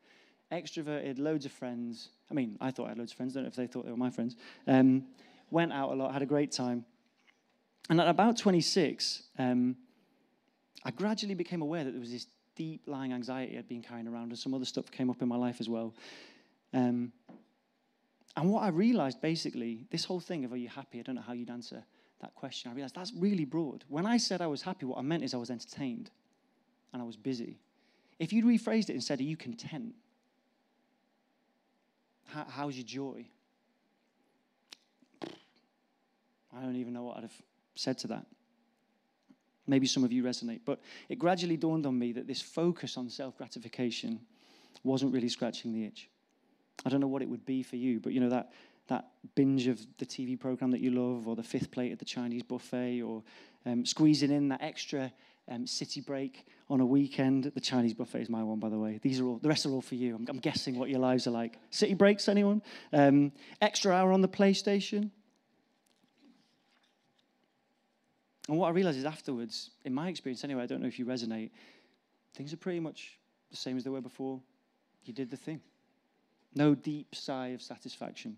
[0.51, 2.09] Extroverted, loads of friends.
[2.31, 3.91] I mean, I thought I had loads of friends, don't know if they thought they
[3.91, 4.37] were my friends.
[4.67, 5.05] Um,
[5.51, 6.87] went out a lot, had a great time.
[7.91, 9.77] And at about 26, um,
[10.83, 14.31] I gradually became aware that there was this deep lying anxiety I'd been carrying around,
[14.31, 15.95] and some other stuff came up in my life as well.
[16.75, 17.13] Um,
[18.37, 20.99] and what I realized basically, this whole thing of are you happy?
[20.99, 21.85] I don't know how you'd answer
[22.21, 22.71] that question.
[22.71, 23.85] I realized that's really broad.
[23.89, 26.11] When I said I was happy, what I meant is I was entertained
[26.93, 27.59] and I was busy.
[28.19, 29.95] If you'd rephrased it and said, Are you content?
[32.27, 33.27] How, how's your joy?
[35.23, 37.43] I don't even know what I'd have
[37.75, 38.27] said to that.
[39.67, 40.61] Maybe some of you resonate.
[40.65, 44.21] But it gradually dawned on me that this focus on self gratification
[44.85, 46.09] wasn't really scratching the itch.
[46.85, 48.53] I don't know what it would be for you, but you know, that,
[48.89, 52.05] that binge of the TV program that you love, or the fifth plate at the
[52.05, 53.23] Chinese buffet, or
[53.65, 55.13] um, squeezing in that extra
[55.49, 57.45] um, city break on a weekend.
[57.45, 58.99] The Chinese buffet is my one, by the way.
[59.03, 60.15] These are all, the rest are all for you.
[60.15, 61.59] I'm, I'm guessing what your lives are like.
[61.71, 62.63] City breaks, anyone?
[62.93, 65.11] Um, extra hour on the PlayStation.
[68.49, 71.05] And what I realized is afterwards, in my experience anyway, I don't know if you
[71.07, 71.51] resonate,
[72.35, 73.19] things are pretty much
[73.51, 74.41] the same as they were before.
[75.05, 75.61] You did the thing.
[76.55, 78.37] No deep sigh of satisfaction.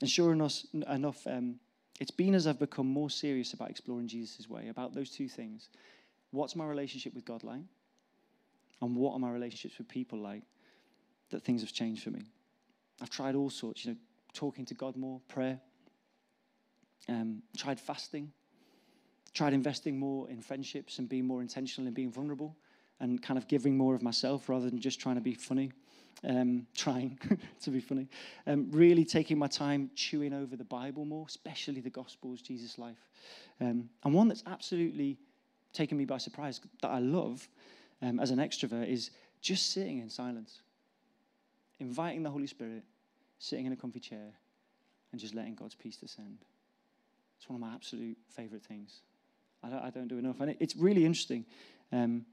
[0.00, 1.56] And sure enough, enough um,
[2.00, 5.68] it's been as I've become more serious about exploring Jesus' way, about those two things.
[6.30, 7.62] What's my relationship with God like?
[8.80, 10.42] And what are my relationships with people like?
[11.30, 12.24] That things have changed for me.
[13.00, 13.96] I've tried all sorts, you know,
[14.32, 15.60] talking to God more, prayer,
[17.08, 18.32] um, tried fasting,
[19.34, 22.56] tried investing more in friendships and being more intentional in being vulnerable
[23.00, 25.72] and kind of giving more of myself rather than just trying to be funny,
[26.24, 27.18] um, trying
[27.60, 28.08] to be funny.
[28.46, 33.08] Um, really taking my time chewing over the Bible more, especially the Gospels, Jesus' life.
[33.60, 35.18] Um, and one that's absolutely
[35.72, 37.48] taken me by surprise that I love
[38.02, 40.60] um, as an extrovert is just sitting in silence,
[41.80, 42.84] inviting the Holy Spirit,
[43.38, 44.32] sitting in a comfy chair,
[45.10, 46.38] and just letting God's peace descend.
[47.38, 49.00] It's one of my absolute favorite things.
[49.62, 50.40] I don't, I don't do enough.
[50.40, 51.44] And it, it's really interesting.
[51.92, 52.24] Um,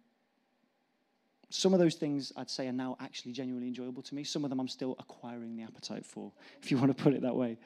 [1.50, 4.24] some of those things I'd say are now actually genuinely enjoyable to me.
[4.24, 7.22] Some of them I'm still acquiring the appetite for, if you want to put it
[7.22, 7.58] that way.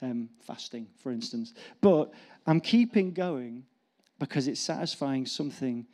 [0.00, 1.54] Um, fasting, for instance.
[1.80, 2.12] But
[2.46, 3.64] I'm keeping going
[4.18, 5.86] because it's satisfying something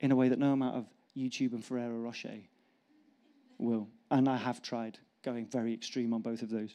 [0.00, 2.38] in a way that no amount of YouTube and Ferrero Rocher
[3.58, 3.88] will.
[4.10, 6.74] And I have tried going very extreme on both of those.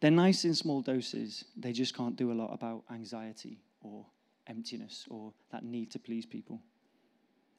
[0.00, 4.06] They're nice in small doses, they just can't do a lot about anxiety or
[4.46, 6.60] emptiness or that need to please people.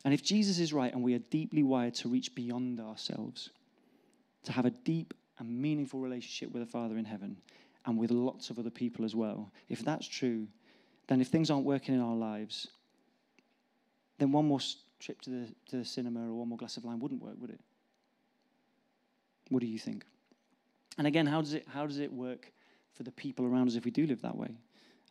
[0.03, 3.51] And if Jesus is right and we are deeply wired to reach beyond ourselves,
[4.43, 7.37] to have a deep and meaningful relationship with the Father in heaven
[7.85, 10.47] and with lots of other people as well, if that's true,
[11.07, 12.67] then if things aren't working in our lives,
[14.17, 14.59] then one more
[14.99, 17.51] trip to the, to the cinema or one more glass of wine wouldn't work, would
[17.51, 17.59] it?
[19.49, 20.05] What do you think?
[20.97, 22.51] And again, how does it, how does it work
[22.93, 24.55] for the people around us if we do live that way?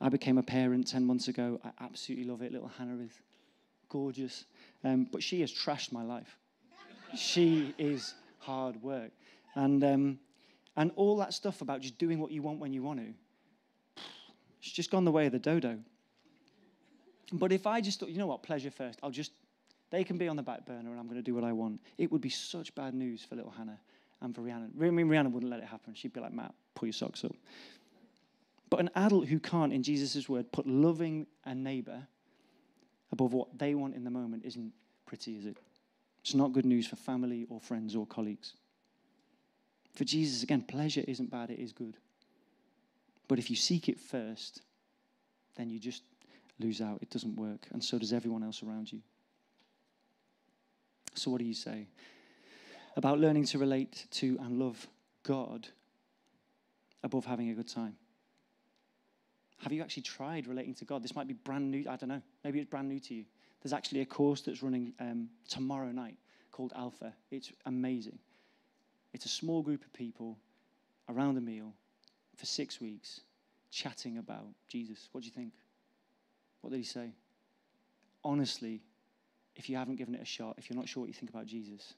[0.00, 1.60] I became a parent 10 months ago.
[1.64, 2.52] I absolutely love it.
[2.52, 3.12] Little Hannah is
[3.88, 4.44] gorgeous.
[4.84, 6.38] Um, but she has trashed my life.
[7.16, 9.10] she is hard work.
[9.54, 10.18] And, um,
[10.76, 14.02] and all that stuff about just doing what you want when you want to,
[14.62, 15.78] it's just gone the way of the dodo.
[17.32, 19.32] But if I just thought, you know what, pleasure first, I'll just,
[19.90, 21.80] they can be on the back burner and I'm going to do what I want,
[21.98, 23.78] it would be such bad news for little Hannah
[24.22, 24.72] and for Rhiannon.
[24.80, 25.94] I mean, Rhiannon wouldn't let it happen.
[25.94, 27.34] She'd be like, Matt, pull your socks up.
[28.68, 32.06] But an adult who can't, in Jesus' word, put loving a neighbor
[33.12, 34.72] above what they want in the moment isn't
[35.06, 35.56] pretty, is it?
[36.22, 38.54] It's not good news for family or friends or colleagues.
[39.94, 41.96] For Jesus, again, pleasure isn't bad, it is good.
[43.26, 44.62] But if you seek it first,
[45.56, 46.02] then you just
[46.58, 46.98] lose out.
[47.02, 47.66] It doesn't work.
[47.72, 49.00] And so does everyone else around you.
[51.14, 51.88] So, what do you say?
[52.96, 54.86] About learning to relate to and love
[55.22, 55.68] God
[57.02, 57.96] above having a good time?
[59.58, 61.02] Have you actually tried relating to God?
[61.02, 61.84] This might be brand new.
[61.88, 62.22] I don't know.
[62.44, 63.24] Maybe it's brand new to you.
[63.62, 66.16] There's actually a course that's running um, tomorrow night
[66.50, 67.12] called Alpha.
[67.30, 68.18] It's amazing.
[69.12, 70.38] It's a small group of people
[71.08, 71.74] around a meal
[72.36, 73.20] for six weeks
[73.70, 75.08] chatting about Jesus.
[75.12, 75.52] What do you think?
[76.62, 77.12] What did he say?
[78.24, 78.82] Honestly,
[79.56, 81.46] if you haven't given it a shot, if you're not sure what you think about
[81.46, 81.94] Jesus,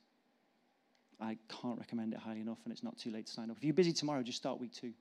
[1.23, 3.57] I can't recommend it highly enough, and it's not too late to sign up.
[3.57, 4.93] If you're busy tomorrow, just start week two,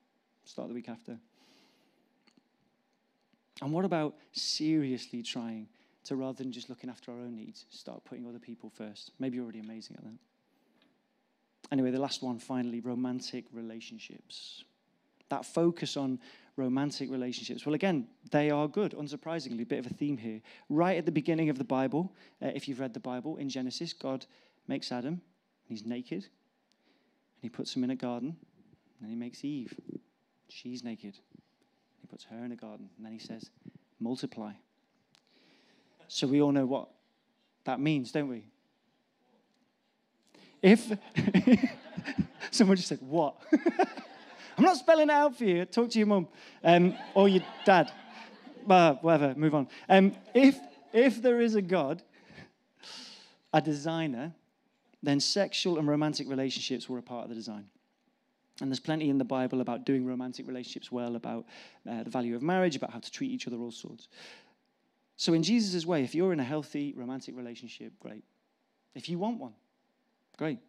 [0.46, 1.18] start the week after.
[3.62, 5.68] And what about seriously trying
[6.06, 9.12] to, rather than just looking after our own needs, start putting other people first?
[9.20, 10.18] Maybe you're already amazing at that.
[11.72, 14.64] Anyway, the last one, finally, romantic relationships.
[15.30, 16.20] That focus on
[16.56, 17.66] romantic relationships.
[17.66, 20.42] Well, again, they are good, unsurprisingly, a bit of a theme here.
[20.70, 23.94] Right at the beginning of the Bible, uh, if you've read the Bible, in Genesis,
[23.94, 24.26] God
[24.68, 25.22] makes Adam
[25.72, 26.24] He's naked.
[26.26, 28.36] And he puts him in a garden.
[29.00, 29.74] And he makes Eve.
[30.50, 31.18] She's naked.
[32.02, 32.90] He puts her in a garden.
[32.98, 33.50] And then he says,
[33.98, 34.52] multiply.
[36.10, 36.90] So we all know what
[37.64, 38.44] that means, don't we?
[40.62, 40.92] If
[42.52, 43.38] someone just said, What?
[44.58, 45.64] I'm not spelling it out for you.
[45.64, 46.28] Talk to your mum
[46.66, 47.94] um, or your dad.
[48.70, 49.70] Uh, whatever, move on.
[49.88, 50.60] Um, if,
[50.92, 52.04] if there is a God,
[53.54, 54.34] a designer,
[55.04, 57.66] then sexual and romantic relationships were a part of the design.
[58.60, 61.46] And there's plenty in the Bible about doing romantic relationships well, about
[61.90, 64.08] uh, the value of marriage, about how to treat each other, all sorts.
[65.18, 68.24] So, in Jesus' way, if you're in a healthy romantic relationship, great.
[68.94, 69.54] If you want one,
[70.38, 70.60] great.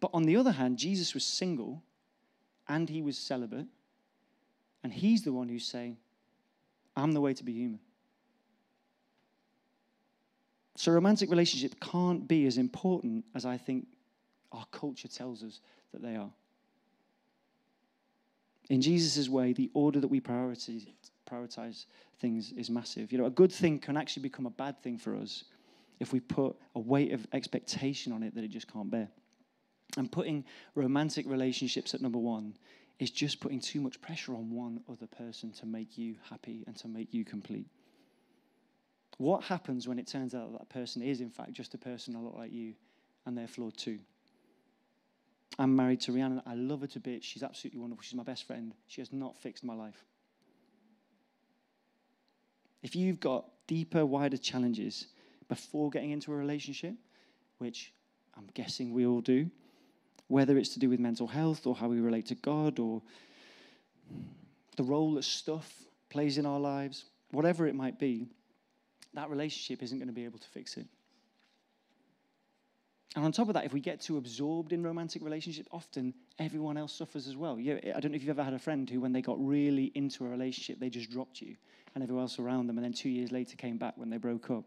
[0.00, 1.82] But on the other hand, Jesus was single
[2.68, 3.66] and he was celibate,
[4.84, 5.96] and he's the one who's saying,
[6.96, 7.80] I'm the way to be human.
[10.82, 13.86] So, romantic relationship can't be as important as I think
[14.50, 15.60] our culture tells us
[15.92, 16.32] that they are.
[18.68, 20.88] In Jesus' way, the order that we prioritize,
[21.24, 21.84] prioritize
[22.18, 23.12] things is massive.
[23.12, 25.44] You know, a good thing can actually become a bad thing for us
[26.00, 29.08] if we put a weight of expectation on it that it just can't bear.
[29.96, 32.56] And putting romantic relationships at number one
[32.98, 36.74] is just putting too much pressure on one other person to make you happy and
[36.78, 37.68] to make you complete.
[39.18, 42.14] What happens when it turns out that, that person is, in fact, just a person
[42.14, 42.74] a lot like you
[43.26, 43.98] and they're flawed too?
[45.58, 46.42] I'm married to Rhiannon.
[46.46, 47.26] I love her to bits.
[47.26, 48.02] She's absolutely wonderful.
[48.02, 48.74] She's my best friend.
[48.86, 50.04] She has not fixed my life.
[52.82, 55.06] If you've got deeper, wider challenges
[55.48, 56.94] before getting into a relationship,
[57.58, 57.92] which
[58.36, 59.50] I'm guessing we all do,
[60.28, 63.02] whether it's to do with mental health or how we relate to God or
[64.76, 68.28] the role that stuff plays in our lives, whatever it might be,
[69.14, 70.86] that relationship isn't going to be able to fix it.
[73.14, 76.78] And on top of that, if we get too absorbed in romantic relationships, often everyone
[76.78, 77.58] else suffers as well.
[77.58, 79.92] You, I don't know if you've ever had a friend who, when they got really
[79.94, 81.56] into a relationship, they just dropped you
[81.94, 84.50] and everyone else around them, and then two years later came back when they broke
[84.50, 84.64] up.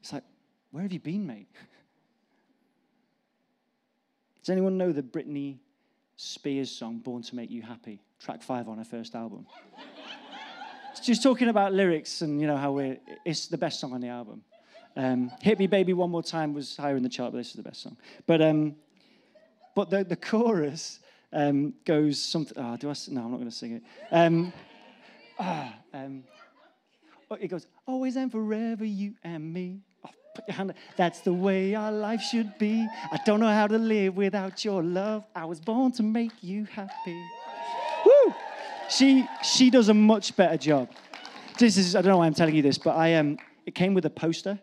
[0.00, 0.22] It's like,
[0.70, 1.48] where have you been, mate?
[4.42, 5.58] Does anyone know the Britney
[6.16, 8.00] Spears song, Born to Make You Happy?
[8.20, 9.46] Track five on her first album.
[11.06, 14.08] Just talking about lyrics and, you know, how we're, it's the best song on the
[14.08, 14.42] album.
[14.96, 17.54] Um, Hit Me Baby One More Time was higher in the chart, but this is
[17.54, 17.96] the best song.
[18.26, 18.74] But, um,
[19.74, 21.00] but the, the chorus
[21.32, 22.56] um, goes something.
[22.58, 22.94] Oh, do I?
[23.08, 23.82] No, I'm not going to sing it.
[24.10, 24.52] Um,
[25.38, 26.24] ah, um,
[27.40, 29.80] it goes, always and forever, you and me.
[30.04, 30.74] Oh, put your hand.
[30.96, 32.86] That's the way our life should be.
[33.12, 35.24] I don't know how to live without your love.
[35.34, 37.22] I was born to make you happy.
[38.90, 40.90] She she does a much better job.
[41.58, 43.94] This is I don't know why I'm telling you this, but I um it came
[43.94, 44.58] with a poster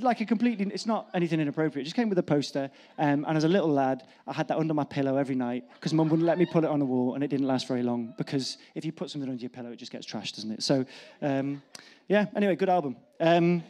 [0.00, 1.82] like a completely, it's not anything inappropriate.
[1.82, 2.70] It just came with a poster.
[2.98, 5.92] Um, and as a little lad, I had that under my pillow every night because
[5.92, 8.14] mum wouldn't let me put it on the wall, and it didn't last very long
[8.16, 10.62] because if you put something under your pillow, it just gets trashed, doesn't it?
[10.62, 10.86] So,
[11.20, 11.62] um,
[12.08, 12.96] yeah, anyway, good album.
[13.20, 13.62] Um,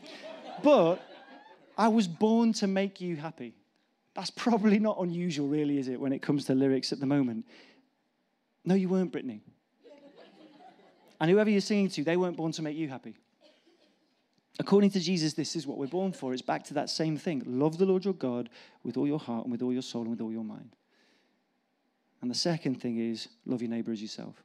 [0.62, 0.96] but
[1.76, 3.54] I was born to make you happy.
[4.14, 7.46] That's probably not unusual, really, is it, when it comes to lyrics at the moment?
[8.64, 9.40] No, you weren't, Britney.
[11.22, 13.14] And whoever you're singing to, they weren't born to make you happy.
[14.58, 16.32] According to Jesus, this is what we're born for.
[16.32, 18.48] It's back to that same thing love the Lord your God
[18.82, 20.74] with all your heart and with all your soul and with all your mind.
[22.22, 24.42] And the second thing is love your neighbor as yourself.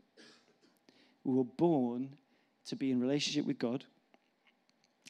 [1.24, 2.16] We were born
[2.68, 3.84] to be in relationship with God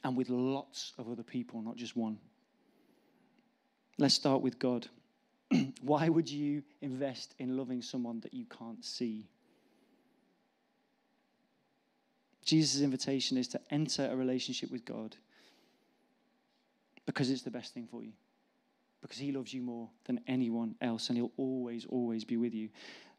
[0.06, 2.18] and with lots of other people, not just one.
[3.98, 4.88] Let's start with God.
[5.82, 9.28] Why would you invest in loving someone that you can't see?
[12.48, 15.18] Jesus' invitation is to enter a relationship with God
[17.06, 18.14] because it's the best thing for you.
[19.02, 22.70] Because he loves you more than anyone else, and he'll always, always be with you.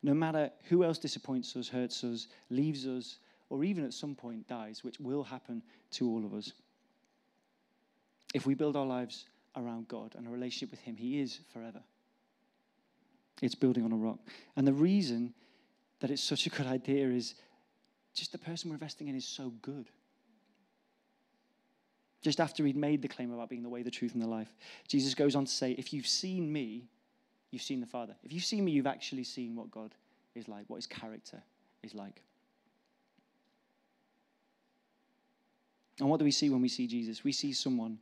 [0.03, 3.19] No matter who else disappoints us, hurts us, leaves us,
[3.51, 5.63] or even at some point dies, which will happen
[5.93, 6.53] to all of us.
[8.33, 11.83] If we build our lives around God and a relationship with Him, He is forever.
[13.43, 14.21] It's building on a rock.
[14.57, 15.35] And the reason
[16.01, 17.35] that it's such a good idea is
[18.19, 19.89] just the person we're investing in is so good.
[22.21, 24.53] Just after he'd made the claim about being the way, the truth, and the life,
[24.89, 26.89] Jesus goes on to say, If you've seen me,
[27.51, 28.15] you've seen the Father.
[28.25, 29.95] If you've seen me, you've actually seen what God
[30.35, 31.43] is like, what his character
[31.83, 32.23] is like.
[36.01, 37.25] And what do we see when we see Jesus?
[37.25, 37.99] We see someone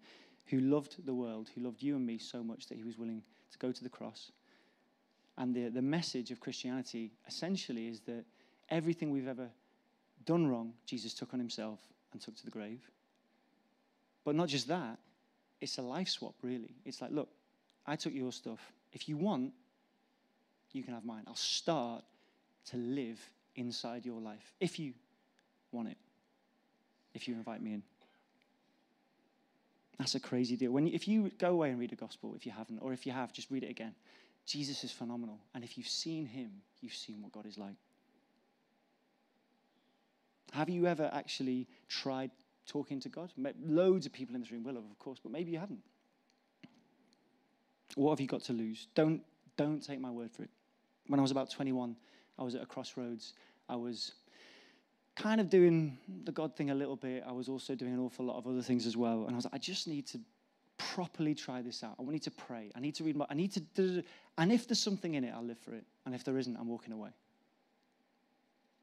[0.47, 3.23] who loved the world, who loved you and me so much that he was willing
[3.53, 4.33] to go to the cross.
[5.39, 8.25] And the, the message of Christianity essentially is that
[8.71, 9.49] everything we've ever
[10.27, 11.81] done wrong, Jesus took on himself
[12.13, 12.81] and took to the grave.
[14.25, 14.99] But not just that,
[15.61, 16.75] it's a life swap, really.
[16.85, 17.29] It's like, look,
[17.87, 18.61] I took your stuff.
[18.93, 19.53] If you want,
[20.73, 21.23] you can have mine.
[21.27, 22.05] I'll start
[22.71, 23.21] to live
[23.55, 24.93] inside your life if you
[25.73, 25.97] want it,
[27.15, 27.83] if you invite me in.
[29.99, 30.73] That's a crazy deal.
[30.73, 33.13] When, if you go away and read the gospel, if you haven't, or if you
[33.13, 33.95] have, just read it again.
[34.45, 35.39] Jesus is phenomenal.
[35.55, 36.51] And if you've seen him,
[36.81, 37.77] you've seen what God is like.
[40.53, 42.31] Have you ever actually tried
[42.67, 43.33] talking to God?
[43.63, 45.83] Loads of people in this room will have, of course, but maybe you haven't.
[47.95, 48.89] What have you got to lose?
[48.95, 49.23] Don't,
[49.57, 50.51] don't take my word for it.
[51.07, 51.97] When I was about 21,
[52.39, 53.35] I was at a crossroads.
[53.69, 54.13] I was
[55.15, 57.25] kind of doing the God thing a little bit.
[57.27, 59.25] I was also doing an awful lot of other things as well.
[59.25, 60.21] And I was like, I just need to
[60.79, 61.95] properly try this out.
[61.99, 62.71] I need to pray.
[62.75, 64.03] I need to read my, I need to,
[64.37, 65.85] and if there's something in it, I'll live for it.
[66.05, 67.11] And if there isn't, I'm walking away.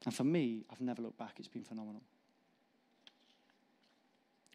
[0.04, 1.34] And for me, I've never looked back.
[1.38, 2.02] It's been phenomenal.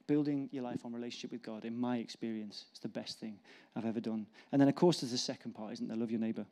[0.07, 3.37] Building your life on relationship with God, in my experience, is the best thing
[3.75, 4.25] I've ever done.
[4.51, 5.97] And then, of course, there's the second part, isn't there?
[5.97, 6.45] Love your neighbor.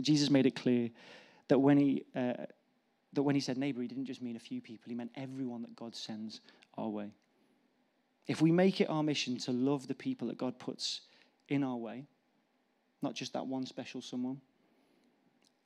[0.00, 0.90] Jesus made it clear
[1.48, 2.34] that when he uh,
[3.12, 5.62] that when he said neighbor, he didn't just mean a few people, he meant everyone
[5.62, 6.40] that God sends
[6.76, 7.10] our way.
[8.26, 11.02] If we make it our mission to love the people that God puts
[11.48, 12.04] in our way,
[13.00, 14.40] not just that one special someone,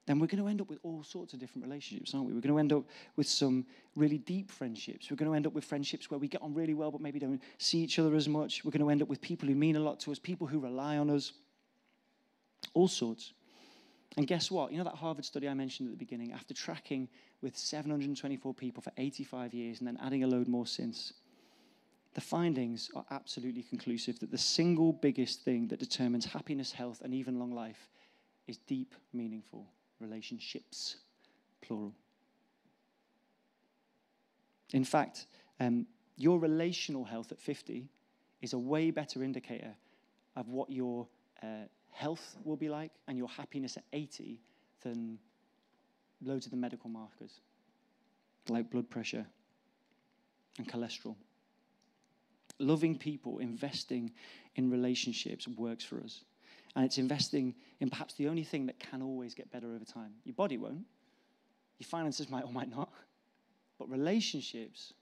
[0.06, 2.32] then we're going to end up with all sorts of different relationships, aren't we?
[2.32, 2.84] We're going to end up
[3.16, 5.10] with some really deep friendships.
[5.10, 7.18] We're going to end up with friendships where we get on really well, but maybe
[7.18, 8.64] don't see each other as much.
[8.64, 10.58] We're going to end up with people who mean a lot to us, people who
[10.58, 11.32] rely on us,
[12.74, 13.34] all sorts.
[14.16, 14.72] And guess what?
[14.72, 16.32] You know that Harvard study I mentioned at the beginning?
[16.32, 17.08] After tracking
[17.42, 21.12] with 724 people for 85 years and then adding a load more since,
[22.14, 27.14] the findings are absolutely conclusive that the single biggest thing that determines happiness, health, and
[27.14, 27.88] even long life
[28.48, 29.68] is deep, meaningful
[30.00, 30.96] relationships,
[31.60, 31.94] plural.
[34.72, 35.26] In fact,
[35.58, 35.86] um,
[36.16, 37.88] your relational health at 50
[38.42, 39.74] is a way better indicator
[40.36, 41.06] of what your
[41.42, 44.40] uh, health will be like and your happiness at 80
[44.82, 45.18] than
[46.22, 47.40] loads of the medical markers,
[48.48, 49.26] like blood pressure
[50.58, 51.16] and cholesterol.
[52.58, 54.12] Loving people, investing
[54.56, 56.24] in relationships works for us.
[56.76, 60.12] And it's investing in perhaps the only thing that can always get better over time.
[60.24, 60.86] Your body won't,
[61.78, 62.92] your finances might or might not,
[63.78, 64.92] but relationships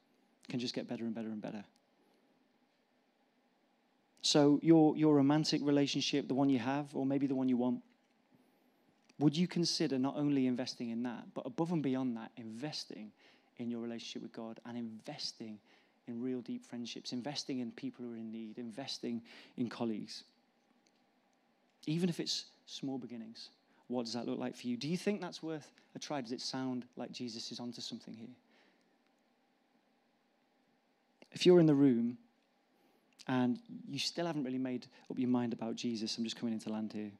[0.48, 1.64] can just get better and better and better.
[4.22, 7.82] So, your, your romantic relationship, the one you have, or maybe the one you want,
[9.18, 13.10] would you consider not only investing in that, but above and beyond that, investing
[13.58, 15.58] in your relationship with God and investing
[16.06, 19.22] in real deep friendships, investing in people who are in need, investing
[19.56, 20.24] in colleagues?
[21.88, 23.48] Even if it's small beginnings,
[23.86, 24.76] what does that look like for you?
[24.76, 26.20] Do you think that's worth a try?
[26.20, 28.28] Does it sound like Jesus is onto something here?
[31.32, 32.18] If you're in the room
[33.26, 33.58] and
[33.88, 36.92] you still haven't really made up your mind about Jesus, I'm just coming into land
[36.92, 37.10] here.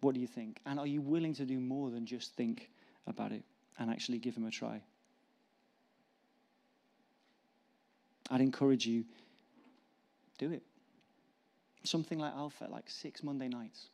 [0.00, 0.60] What do you think?
[0.64, 2.70] And are you willing to do more than just think
[3.08, 3.42] about it
[3.80, 4.80] and actually give him a try?
[8.30, 9.04] I'd encourage you,
[10.38, 10.62] do it.
[11.84, 13.88] Something like Alpha, like six Monday nights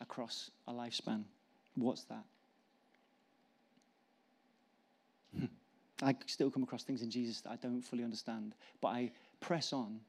[0.00, 1.24] across a lifespan.
[1.74, 2.24] What's that?
[6.02, 9.72] I still come across things in Jesus that I don't fully understand, but I press
[9.72, 10.00] on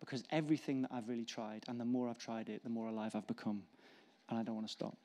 [0.00, 3.14] because everything that I've really tried, and the more I've tried it, the more alive
[3.14, 3.62] I've become,
[4.28, 4.96] and I don't want to stop.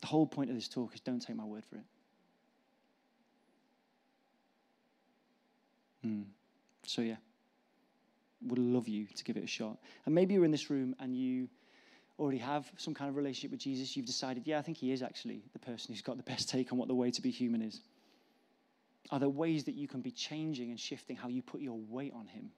[0.00, 1.84] The whole point of this talk is don't take my word for it.
[6.06, 6.24] Mm.
[6.84, 7.16] So, yeah,
[8.46, 9.78] would love you to give it a shot.
[10.06, 11.48] And maybe you're in this room and you
[12.18, 13.96] already have some kind of relationship with Jesus.
[13.96, 16.72] You've decided, yeah, I think he is actually the person who's got the best take
[16.72, 17.80] on what the way to be human is.
[19.10, 22.12] Are there ways that you can be changing and shifting how you put your weight
[22.14, 22.50] on him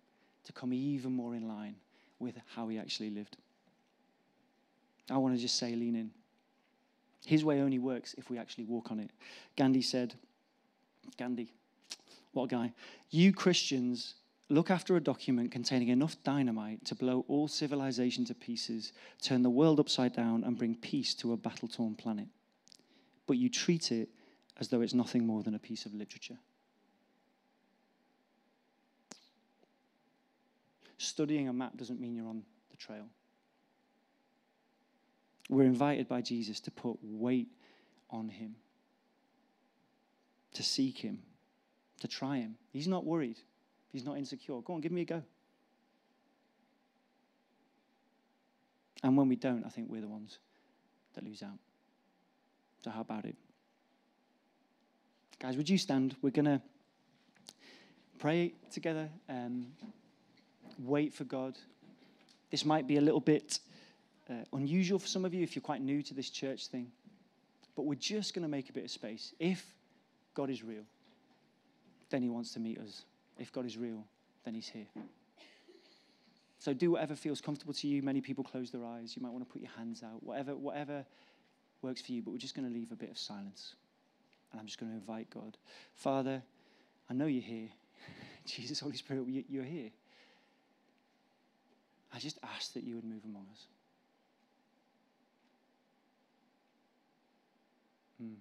[0.44, 1.76] to come even more in line
[2.18, 3.36] with how he actually lived?
[5.10, 6.10] I want to just say, lean in.
[7.26, 9.10] His way only works if we actually walk on it.
[9.56, 10.14] Gandhi said,
[11.18, 11.52] Gandhi,
[12.32, 12.72] what a guy.
[13.10, 14.14] You Christians
[14.50, 18.92] look after a document containing enough dynamite to blow all civilization to pieces,
[19.22, 22.26] turn the world upside down, and bring peace to a battle torn planet.
[23.26, 24.08] But you treat it
[24.58, 26.38] as though it's nothing more than a piece of literature.
[30.98, 33.06] Studying a map doesn't mean you're on the trail.
[35.48, 37.48] We're invited by Jesus to put weight
[38.10, 38.56] on him,
[40.54, 41.22] to seek him,
[42.00, 42.56] to try him.
[42.72, 43.38] He's not worried,
[43.92, 44.60] he's not insecure.
[44.60, 45.22] Go on, give me a go.
[49.02, 50.38] And when we don't, I think we're the ones
[51.14, 51.58] that lose out.
[52.82, 53.36] So, how about it?
[55.38, 56.16] Guys, would you stand?
[56.22, 56.60] We're going to
[58.18, 59.66] pray together, um,
[60.78, 61.56] wait for God.
[62.50, 63.58] This might be a little bit
[64.28, 66.90] uh, unusual for some of you if you're quite new to this church thing,
[67.74, 69.32] but we're just going to make a bit of space.
[69.38, 69.64] If
[70.34, 70.84] God is real,
[72.10, 73.04] then He wants to meet us
[73.40, 74.04] if God is real,
[74.44, 74.86] then He's here.
[76.58, 78.02] So do whatever feels comfortable to you.
[78.02, 79.16] Many people close their eyes.
[79.16, 80.22] You might want to put your hands out.
[80.22, 81.06] Whatever, whatever
[81.80, 82.20] works for you.
[82.20, 83.74] But we're just going to leave a bit of silence.
[84.52, 85.56] And I'm just going to invite God.
[85.94, 86.42] Father,
[87.08, 87.68] I know you're here.
[88.44, 89.88] Jesus, Holy Spirit, you're here.
[92.12, 93.66] I just ask that you would move among us.
[98.20, 98.34] Hmm.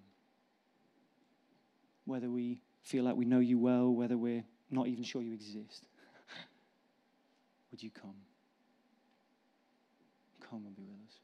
[2.04, 5.88] Whether we feel like we know you well, whether we're not even sure you exist,
[7.72, 8.15] would you come?
[10.49, 11.20] Come and be with us.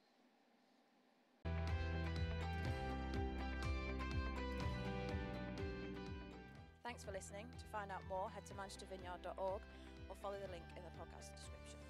[6.83, 7.47] Thanks for listening.
[7.59, 9.61] To find out more, head to manchestervineyard.org
[10.09, 11.84] or follow the link in the podcast description.